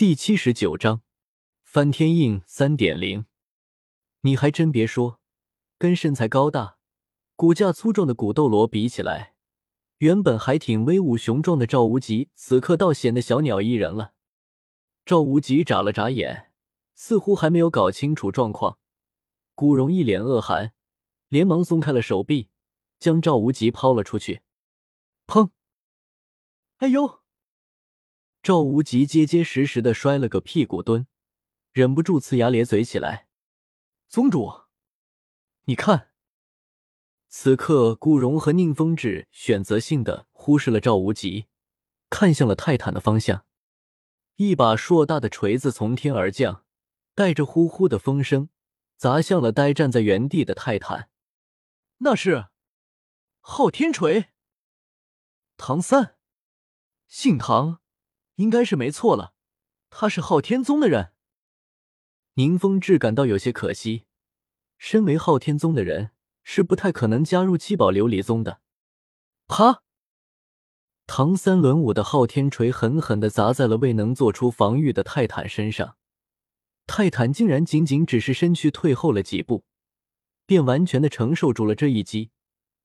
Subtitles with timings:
[0.00, 1.02] 第七十九章
[1.62, 3.26] 翻天印三点零。
[4.22, 5.20] 你还真别说，
[5.76, 6.78] 跟身材高大、
[7.36, 9.34] 骨架粗壮的古斗罗比起来，
[9.98, 14.14] 原本还挺威武雄壮的赵无极，此刻倒显得小鸟依人了。
[15.04, 16.50] 赵无极眨了眨眼，
[16.94, 18.78] 似乎还没有搞清楚状况。
[19.54, 20.72] 古荣一脸恶寒，
[21.28, 22.48] 连忙松开了手臂，
[22.98, 24.40] 将赵无极抛了出去。
[25.26, 25.50] 砰！
[26.78, 27.19] 哎呦！
[28.42, 31.06] 赵无极结结实实的摔了个屁股墩，
[31.72, 33.28] 忍不住呲牙咧嘴起来。
[34.08, 34.62] 宗主，
[35.64, 36.10] 你看，
[37.28, 41.48] 此刻顾荣和宁风致选择性的忽视了赵无极，
[42.08, 43.44] 看向了泰坦的方向。
[44.36, 46.64] 一把硕大的锤子从天而降，
[47.14, 48.48] 带着呼呼的风声，
[48.96, 51.10] 砸向了呆站在原地的泰坦。
[51.98, 52.48] 那是
[53.40, 54.30] 昊天锤。
[55.58, 56.16] 唐三，
[57.06, 57.82] 姓唐。
[58.40, 59.34] 应该是没错了，
[59.90, 61.12] 他是昊天宗的人。
[62.34, 64.06] 宁风致感到有些可惜，
[64.78, 68.62] 身为昊天宗的人，是不太可能加入七宝琉璃宗的。
[69.46, 69.82] 啪！
[71.06, 75.98] 唐三轮舞的昊天锤狠狠的砸在了未能做出防御的泰坦身上，
[76.86, 79.64] 泰坦竟然仅仅只是身躯退后了几步，
[80.46, 82.30] 便完全的承受住了这一击。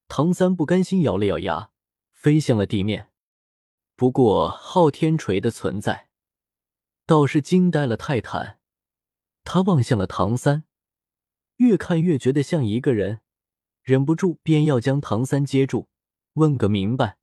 [0.09, 1.70] 唐三不甘心，咬了咬牙，
[2.11, 3.11] 飞向了地面。
[3.96, 6.10] 不过，昊天锤的存在
[7.06, 8.60] 倒是惊呆了泰坦。
[9.46, 10.66] 他望向了唐三，
[11.58, 13.22] 越看越觉得像一个人，
[13.84, 15.88] 忍不住便要将唐三接住，
[16.34, 17.18] 问个明白。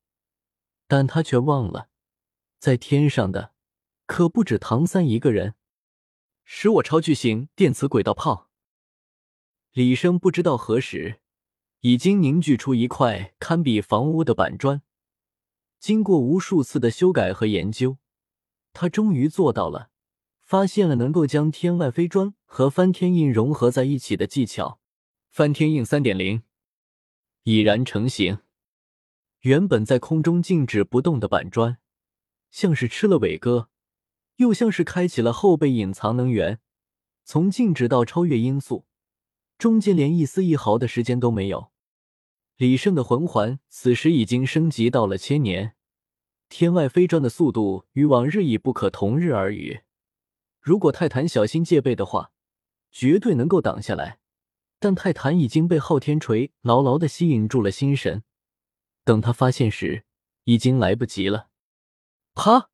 [0.86, 1.88] 但他却忘了，
[2.58, 3.52] 在天上的
[4.06, 5.54] 可不止唐三一个人。
[6.44, 8.50] 使我超巨型电磁轨道炮！
[9.72, 11.20] 李生不知道何时
[11.80, 14.82] 已经凝聚出一块堪比房屋的板砖。
[15.82, 17.98] 经过无数次的修改和研究，
[18.72, 19.90] 他终于做到了，
[20.40, 24.78] 发现了能够将天外飞砖和翻天印融合在一起的技巧。
[25.28, 26.44] 翻天印三点零
[27.42, 28.38] 已然成型。
[29.40, 31.78] 原本在空中静止不动的板砖，
[32.52, 33.68] 像是吃了伟哥，
[34.36, 36.60] 又像是开启了后备隐藏能源，
[37.24, 38.86] 从静止到超越音速，
[39.58, 41.71] 中间连一丝一毫的时间都没有。
[42.62, 45.74] 李胜的魂环此时已经升级到了千年，
[46.48, 49.80] 天外飞砖的速度与往日已不可同日而语。
[50.60, 52.30] 如果泰坦小心戒备的话，
[52.92, 54.20] 绝对能够挡下来。
[54.78, 58.22] 但泰坦已经被昊天锤牢牢的吸引住了心神，
[59.02, 60.04] 等他发现时，
[60.44, 61.48] 已经来不及了。
[62.32, 62.70] 啪！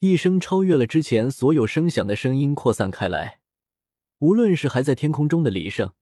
[0.00, 3.40] 一声超越了之前所有声响的声音扩散开来，
[4.18, 5.94] 无论是还在天空中的李胜。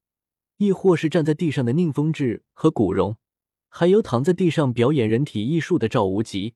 [0.59, 3.17] 亦或是站在地上的宁风致和古荣，
[3.69, 6.55] 还有躺在地上表演人体艺术的赵无极，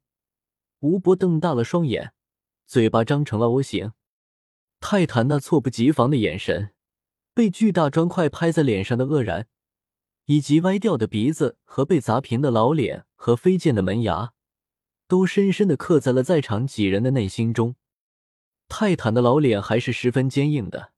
[0.80, 2.12] 吴伯瞪大了双眼，
[2.66, 3.92] 嘴巴张成了 O 型。
[4.80, 6.72] 泰坦那猝不及防的眼神，
[7.34, 9.46] 被巨大砖块拍在脸上的愕然，
[10.24, 14.32] 以及歪掉的鼻子和被砸平的老脸和飞溅的门牙，
[15.06, 17.76] 都深深的刻在了在场几人的内心中。
[18.68, 20.92] 泰坦的老脸还是十分坚硬的，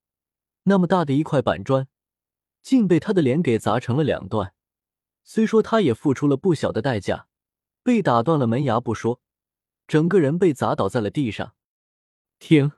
[0.65, 1.89] 那么大的一块板砖。
[2.63, 4.55] 竟被他的脸给砸成了两段。
[5.25, 7.29] 虽说他也付出了不小的代价，
[7.83, 9.21] 被打断了门牙不说，
[9.87, 11.55] 整个人被砸倒在了地上。
[12.39, 12.73] 停！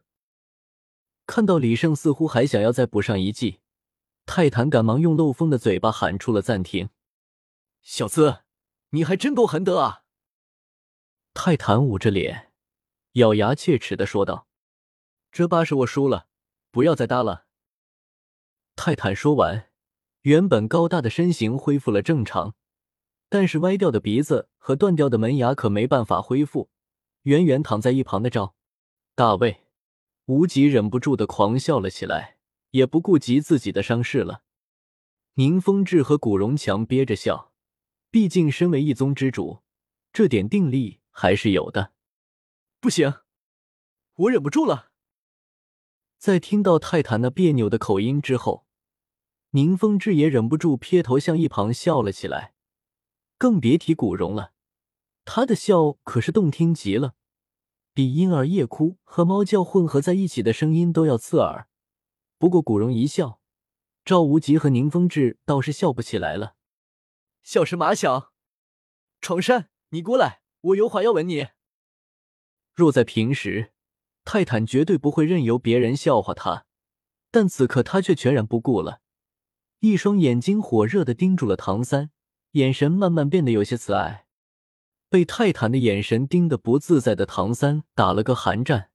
[1.26, 3.60] 看到李胜似乎还想要再补上一记，
[4.26, 6.90] 泰坦赶忙用漏风的嘴巴喊出了暂停。
[7.80, 8.44] 小子，
[8.90, 10.04] 你还真够狠的啊！
[11.32, 12.52] 泰坦捂着脸，
[13.12, 14.46] 咬牙切齿的说道
[15.32, 16.28] ：“这把是我输了，
[16.70, 17.46] 不要再搭了。”
[18.76, 19.70] 泰坦说完。
[20.24, 22.54] 原本高大的身形恢复了正常，
[23.28, 26.70] 但是歪掉的鼻子和断掉的门牙可没办法恢复。
[27.24, 28.54] 远远躺在一旁的赵
[29.14, 29.66] 大卫、
[30.24, 32.38] 无极忍不住的狂笑了起来，
[32.70, 34.42] 也不顾及自己的伤势了。
[35.34, 37.52] 宁风致和古荣强憋着笑，
[38.10, 39.60] 毕竟身为一宗之主，
[40.10, 41.92] 这点定力还是有的。
[42.80, 43.12] 不行，
[44.14, 44.90] 我忍不住了。
[46.16, 48.63] 在听到泰坦那别扭的口音之后。
[49.54, 52.54] 宁风致也忍不住撇头向一旁笑了起来，
[53.38, 54.52] 更别提古荣了。
[55.24, 57.14] 他的笑可是动听极了，
[57.92, 61.68] 比婴儿夜哭和猫叫混合在一起的声音都要刺耳。
[62.36, 63.40] 不过古荣一笑，
[64.04, 66.56] 赵无极和宁风致倒是笑不起来了。
[67.44, 68.32] 笑什么笑？
[69.20, 71.46] 床山，你过来，我有话要问你。
[72.74, 73.72] 若在平时，
[74.24, 76.66] 泰坦绝对不会任由别人笑话他，
[77.30, 79.02] 但此刻他却全然不顾了。
[79.84, 82.10] 一双眼睛火热的盯住了唐三，
[82.52, 84.24] 眼神慢慢变得有些慈爱。
[85.10, 88.88] 被泰坦的眼神盯得不自在的唐三打了个寒战，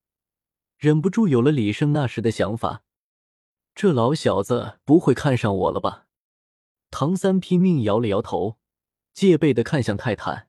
[0.80, 2.82] 忍不住有了李胜那时的想法：
[3.76, 6.08] 这老小子不会看上我了吧？
[6.90, 8.58] 唐三拼命摇了摇头，
[9.14, 10.48] 戒备的看向泰坦：“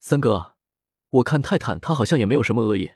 [0.00, 0.54] 三哥，
[1.10, 2.92] 我看泰坦他好像也没有什么恶意，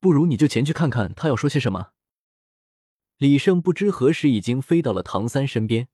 [0.00, 1.90] 不如你就前去看看他要说些什么。”
[3.22, 5.86] 李胜不知何时已经飞到了唐三身边，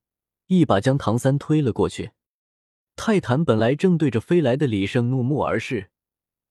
[0.47, 2.13] 一把将唐三推了过去。
[2.95, 5.91] 泰坦本来正对着飞来的李胜怒目而视，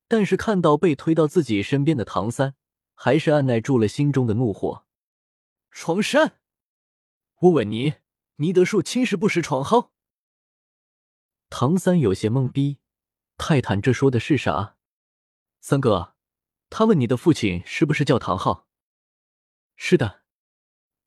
[0.06, 2.54] 但是看到被推到自己身边的唐三，
[2.94, 4.86] 还是按耐住了心中的怒火。
[5.72, 6.38] 闯山！
[7.40, 7.94] 我问你。
[8.36, 9.90] 尼德树侵蚀不时闯蒿。
[11.50, 12.78] 唐三有些懵逼，
[13.36, 14.76] 泰坦这说的是啥？
[15.58, 16.14] 三哥，
[16.70, 18.68] 他问你的父亲是不是叫唐昊？
[19.74, 20.17] 是的，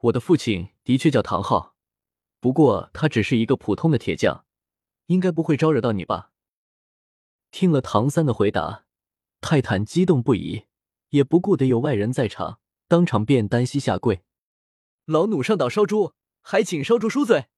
[0.01, 1.75] 我的父亲的确叫唐昊，
[2.39, 4.45] 不过他只是一个普通的铁匠，
[5.07, 6.31] 应该不会招惹到你吧？
[7.51, 8.85] 听了唐三的回答，
[9.41, 10.65] 泰坦激动不已，
[11.09, 14.23] 也不顾得有外人在场，当场便单膝下跪
[15.05, 16.13] ：“老弩上岛烧猪。”
[16.43, 17.49] 还请烧猪恕罪。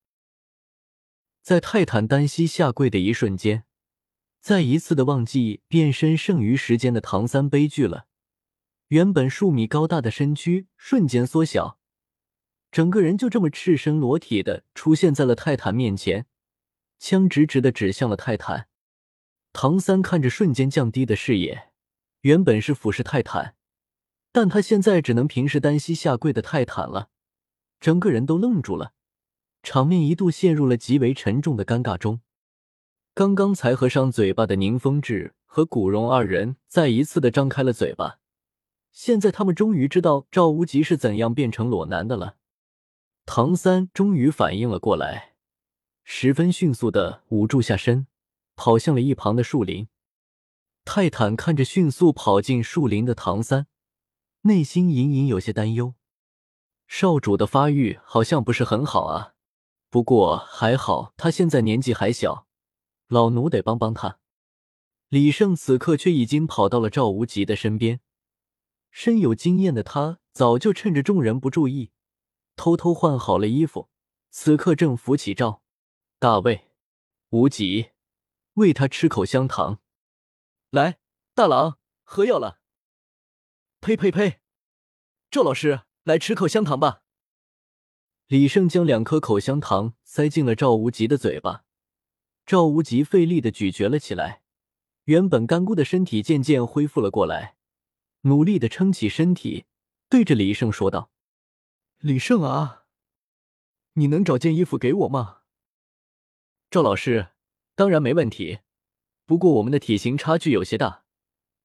[1.41, 3.63] 在泰坦单膝下跪的一瞬间，
[4.41, 8.07] 再一次的忘记变身剩余时间的唐三悲剧了。
[8.89, 11.79] 原本数米高大的身躯瞬间缩小，
[12.73, 16.25] 整个人就这么赤身裸体的出现在了泰坦面前，
[16.97, 18.67] 枪直直的指向了泰坦。
[19.53, 21.69] 唐三看着瞬间降低的视野，
[22.21, 23.53] 原本是俯视泰坦，
[24.31, 27.09] 但他现在只能平视单膝下跪的泰坦了。
[27.79, 28.93] 整个人都愣住了，
[29.61, 32.21] 场面一度陷入了极为沉重的尴尬中。
[33.13, 38.17] 刚刚才合上嘴巴的宁风致和古荣二人再一次的张开了嘴巴，
[38.91, 42.37] 现在他们终于知道赵无极是怎样变成裸男的了。
[43.25, 45.35] 唐三终于反应了过来，
[46.03, 48.07] 十分迅速的捂住下身，
[48.55, 49.87] 跑向了一旁的树林。
[50.85, 53.67] 泰坦看着迅速跑进树林的唐三，
[54.41, 55.95] 内心隐隐有些担忧。
[56.85, 59.33] 少主的发育好像不是很好啊，
[59.89, 62.45] 不过还好他现在年纪还小，
[63.07, 64.19] 老奴得帮帮他。
[65.07, 68.01] 李胜此刻却已经跑到了赵无极的身边，
[68.91, 71.91] 身有经验的他早就趁着众人不注意，
[72.55, 73.89] 偷偷换好了衣服，
[74.29, 75.61] 此刻正扶起赵
[76.19, 76.71] 大卫、
[77.29, 77.91] 无极，
[78.53, 79.79] 喂他吃口香糖。
[80.69, 80.99] 来，
[81.33, 82.59] 大郎喝药了。
[83.79, 84.39] 呸呸呸，
[85.31, 85.81] 赵老师。
[86.03, 87.03] 来吃口香糖吧。
[88.27, 91.63] 李胜将两颗口香糖塞进了赵无极的嘴巴，
[92.45, 94.41] 赵无极费力的咀嚼了起来，
[95.05, 97.55] 原本干枯的身体渐渐恢复了过来，
[98.23, 99.63] 努力的撑起身体，
[100.09, 101.09] 对着李胜说道
[102.05, 102.83] ：“李胜啊，
[103.93, 105.43] 你能找件衣服给我吗？”
[106.69, 107.29] 赵老师，
[107.75, 108.59] 当然没问题，
[109.25, 111.05] 不过我们的体型差距有些大，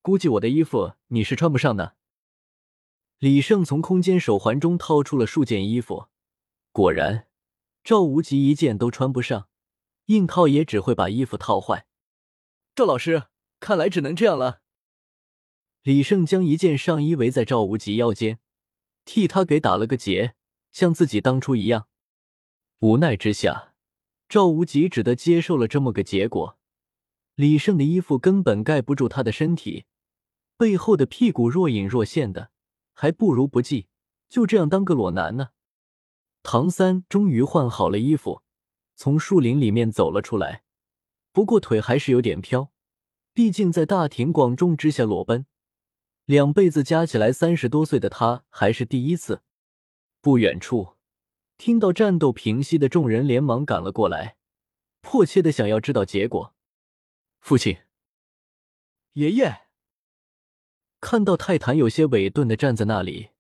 [0.00, 1.96] 估计我的衣服你是穿不上的。
[3.18, 6.06] 李胜从空间手环中掏出了数件衣服，
[6.70, 7.26] 果然，
[7.82, 9.48] 赵无极一件都穿不上，
[10.04, 11.88] 硬套也只会把衣服套坏。
[12.76, 13.24] 赵老师，
[13.58, 14.62] 看来只能这样了。
[15.82, 18.38] 李胜将一件上衣围在赵无极腰间，
[19.08, 20.34] 替他给打了个结，
[20.70, 21.88] 像自己当初一样。
[22.80, 23.72] 无奈之下，
[24.28, 26.58] 赵无极只得接受了这么个结果。
[27.34, 29.86] 李胜的衣服根本盖不住他的身体，
[30.58, 32.50] 背后的屁股若隐若现的。
[32.92, 33.86] 还不如不系，
[34.28, 35.50] 就这样当个裸男呢。
[36.42, 38.42] 唐三终于换好了衣服，
[38.94, 40.64] 从树林里面走了出来，
[41.32, 42.70] 不过腿还是有点飘，
[43.32, 45.46] 毕竟在大庭广众之下裸奔，
[46.28, 49.42] 两辈子加起来三十多岁的他还是第一次。
[50.20, 50.98] 不远处，
[51.56, 54.36] 听到战斗平息的众人连忙赶了过来，
[55.00, 56.54] 迫切的想要知道结果。
[57.40, 57.78] 父亲，
[59.14, 59.68] 爷爷。
[61.00, 63.30] 看到泰坦有些委顿的站在那里，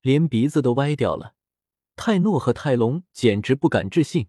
[0.00, 1.34] 连鼻子都歪掉了。
[1.96, 4.28] 泰诺和泰隆简直不敢置信，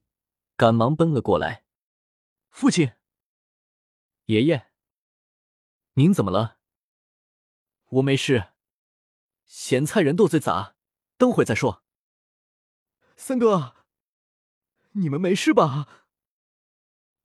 [0.57, 1.63] 赶忙奔了过来。
[2.49, 2.91] 父亲，
[4.25, 4.67] 爷爷，
[5.93, 6.57] 您怎么了？
[7.93, 8.49] 我没事。
[9.45, 10.75] 咸菜人斗嘴杂，
[11.17, 11.83] 等会再说。
[13.15, 13.75] 三哥，
[14.93, 15.87] 你们没事吧？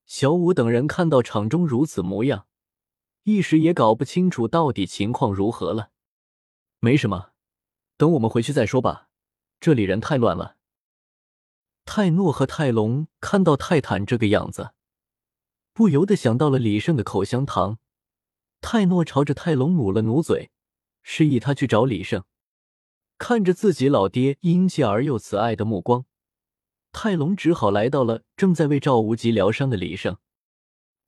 [0.04, 2.46] 小五等人看到场中如此模样。
[3.22, 5.90] 一时也搞不清楚到底情况如何了。
[6.80, 7.32] 没什么，
[7.96, 9.08] 等我们回去再说吧。
[9.60, 10.56] 这里人太乱了。
[11.84, 14.72] 泰诺和泰隆看到泰坦这个样子，
[15.72, 17.78] 不由得想到了李胜的口香糖。
[18.60, 20.50] 泰诺朝着泰隆努了努嘴，
[21.02, 22.24] 示意他去找李胜。
[23.18, 26.04] 看着自己老爹殷切而又慈爱的目光，
[26.92, 30.16] 泰隆只好来到了正在为赵无极疗伤的李胜。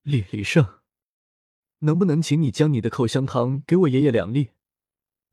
[0.03, 0.81] 李李胜。
[1.83, 4.51] 能不能请你将你的口香糖给我爷爷两粒？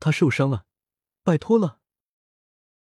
[0.00, 0.64] 他受伤了，
[1.22, 1.80] 拜托了。